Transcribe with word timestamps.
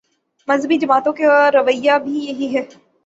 مذہبی 0.47 0.77
جماعتوں 0.77 1.13
کا 1.13 1.51
رویہ 1.51 1.97
بھی 2.03 2.15
یہی 2.19 2.47
ہے۔ 2.55 2.63